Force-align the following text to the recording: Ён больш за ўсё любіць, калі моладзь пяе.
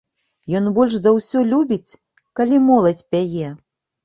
Ён 0.59 0.69
больш 0.77 0.95
за 0.99 1.11
ўсё 1.17 1.41
любіць, 1.51 1.97
калі 2.41 2.63
моладзь 2.71 3.05
пяе. 3.13 3.53